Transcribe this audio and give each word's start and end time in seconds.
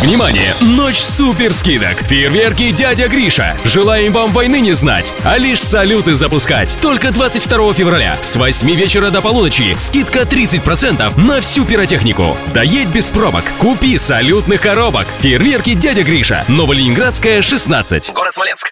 Внимание! 0.00 0.54
Ночь 0.60 0.98
супер 0.98 1.52
скидок! 1.52 2.02
Фейерверки 2.02 2.70
«Дядя 2.70 3.08
Гриша». 3.08 3.56
Желаем 3.64 4.12
вам 4.12 4.32
войны 4.32 4.60
не 4.60 4.72
знать, 4.72 5.12
а 5.24 5.38
лишь 5.38 5.62
салюты 5.62 6.14
запускать. 6.14 6.76
Только 6.80 7.12
22 7.12 7.74
февраля 7.74 8.16
с 8.22 8.36
8 8.36 8.70
вечера 8.72 9.10
до 9.10 9.20
полуночи 9.20 9.76
скидка 9.78 10.20
30% 10.20 11.18
на 11.20 11.40
всю 11.40 11.64
пиротехнику. 11.64 12.36
Доедь 12.54 12.88
без 12.88 13.10
пробок. 13.10 13.44
Купи 13.58 13.98
салютных 13.98 14.60
коробок. 14.60 15.06
Фейерверки 15.20 15.74
«Дядя 15.74 16.02
Гриша». 16.02 16.44
Новоленинградская, 16.48 17.42
16. 17.42 18.12
Город 18.12 18.34
Смоленск. 18.34 18.70